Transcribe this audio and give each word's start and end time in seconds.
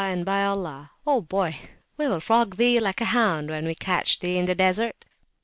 278] 0.01 0.19
and 0.19 0.25
by 0.25 0.43
Allah! 0.43 0.91
O 1.05 1.21
boy, 1.21 1.53
we 1.95 2.07
will 2.07 2.19
flog 2.19 2.55
thee 2.55 2.79
like 2.79 3.01
a 3.01 3.05
hound 3.05 3.51
when 3.51 3.67
we 3.67 3.75
catch 3.75 4.17
thee 4.17 4.39
in 4.39 4.45
the 4.45 4.55
Desert!" 4.55 5.05